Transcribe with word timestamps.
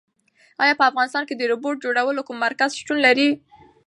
ایا 0.63 0.73
په 0.79 0.87
افغانستان 0.89 1.23
کې 1.27 1.35
د 1.37 1.41
روبوټ 1.51 1.75
جوړولو 1.83 2.25
کوم 2.27 2.37
مرکز 2.45 2.69
شتون 2.79 2.97
لري؟ 3.05 3.29